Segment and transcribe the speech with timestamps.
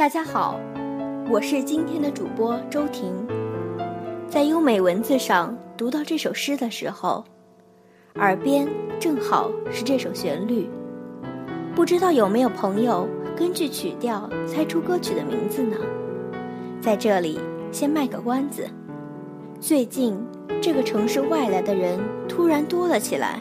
[0.00, 0.58] 大家好，
[1.28, 3.14] 我是今天的主播周婷。
[4.30, 7.22] 在优美文字上读到这首诗的时候，
[8.14, 8.66] 耳边
[8.98, 10.66] 正好是这首旋律。
[11.74, 13.06] 不知道有没有朋友
[13.36, 15.76] 根据曲调猜出歌曲的名字呢？
[16.80, 17.38] 在这里
[17.70, 18.66] 先卖个关子。
[19.60, 20.18] 最近
[20.62, 23.38] 这个城市外来的人突然多了起来，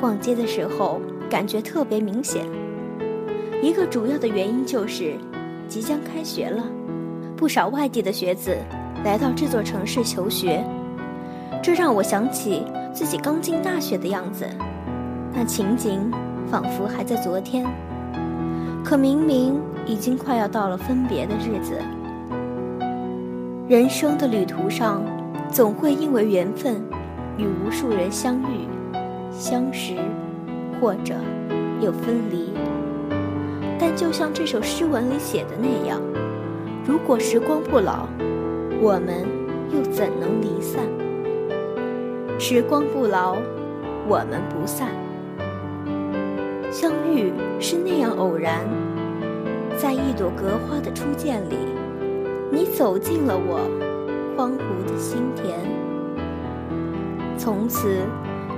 [0.00, 2.46] 逛街的时候感觉特别明显。
[3.60, 5.16] 一个主要的原因就是
[5.68, 6.62] 即将开学了，
[7.36, 8.56] 不少外地的学子
[9.04, 10.64] 来到这座城市求学，
[11.62, 14.46] 这让我想起自己刚进大学的样子，
[15.34, 16.10] 那情景。
[16.48, 17.66] 仿佛还在昨天，
[18.84, 21.76] 可明明已经快要到了分别的日子。
[23.68, 25.02] 人生的旅途上，
[25.50, 26.80] 总会因为缘分，
[27.36, 28.68] 与无数人相遇、
[29.32, 29.96] 相识，
[30.80, 31.16] 或者
[31.80, 32.52] 又分离。
[33.78, 36.00] 但就像这首诗文里写的那样，
[36.86, 38.06] 如果时光不老，
[38.80, 39.26] 我们
[39.70, 40.82] 又怎能离散？
[42.38, 43.36] 时光不老，
[44.08, 44.88] 我们不散。
[46.70, 48.60] 相遇是那样偶然，
[49.78, 51.56] 在一朵格花的初见里，
[52.50, 53.60] 你走进了我
[54.36, 55.58] 荒芜的心田。
[57.38, 57.98] 从此，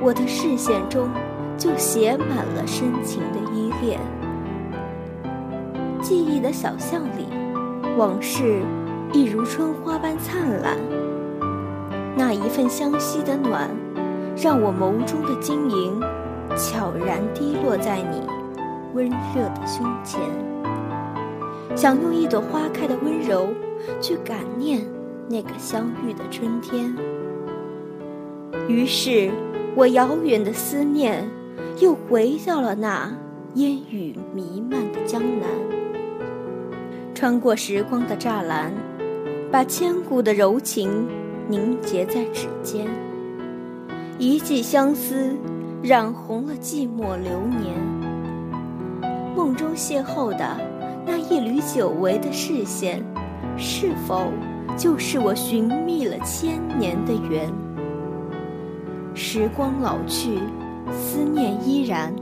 [0.00, 1.08] 我的视线中
[1.56, 4.00] 就写满了深情的依恋。
[6.00, 7.26] 记忆的小巷里，
[7.96, 8.62] 往事
[9.12, 10.76] 一如春花般灿烂。
[12.16, 13.68] 那一份相惜的暖，
[14.36, 16.00] 让我眸中的晶莹。
[16.56, 18.26] 悄然滴落在你
[18.94, 20.18] 温热的胸前，
[21.76, 23.48] 想用一朵花开的温柔
[24.00, 24.80] 去感念
[25.28, 26.96] 那个相遇的春天。
[28.66, 29.30] 于是，
[29.76, 31.22] 我遥远的思念
[31.80, 33.12] 又回到了那
[33.54, 35.48] 烟雨弥漫的江南，
[37.18, 38.72] 穿过时光的栅栏，
[39.50, 41.04] 把千古的柔情
[41.48, 42.86] 凝结在指尖，
[44.20, 45.36] 一季相思。
[45.82, 47.76] 染红了寂寞流年，
[49.36, 50.56] 梦中邂逅的
[51.04, 53.02] 那一缕久违的视线，
[53.56, 54.32] 是否
[54.76, 57.50] 就是我寻觅了千年的缘？
[59.12, 60.38] 时光老去，
[60.92, 62.14] 思念依然，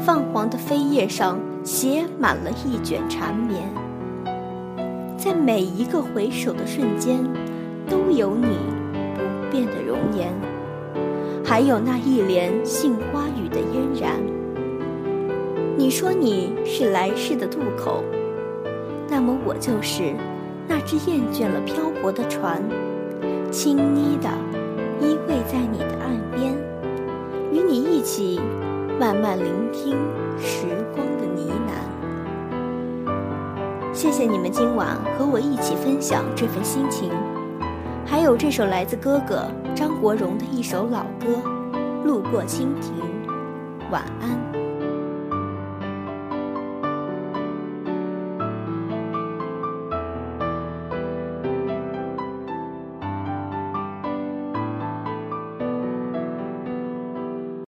[0.00, 3.62] 泛黄的飞页上写满了一卷缠绵，
[5.24, 7.18] 在每一个回首的瞬间，
[7.88, 8.58] 都有你
[9.14, 10.30] 不变的容颜。
[11.42, 14.20] 还有那一帘杏花雨的嫣然。
[15.78, 18.04] 你说你是来世的渡口，
[19.08, 20.12] 那么我就是
[20.68, 22.62] 那只厌倦了漂泊的船，
[23.50, 24.28] 轻昵的
[25.00, 26.52] 依偎在你的岸边，
[27.50, 28.38] 与你一起
[29.00, 29.96] 慢慢聆听
[34.04, 37.10] 谢谢你们今晚和我一起分享这份心情。
[38.04, 41.28] 还有这首来自哥哥张国荣的一首老歌
[42.04, 42.92] 《路过蜻蜓》，
[43.90, 44.63] 晚安。